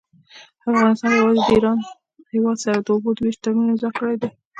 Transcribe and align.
افغانستان 0.71 1.11
يوازي 1.19 1.39
د 1.43 1.47
ايران 1.53 1.79
هيواد 2.31 2.57
سره 2.63 2.79
د 2.81 2.87
اوبو 2.93 3.09
د 3.15 3.19
ويش 3.23 3.37
تړون 3.43 3.65
امضأ 3.71 3.89
کړي 3.97 4.15
دي. 4.21 4.29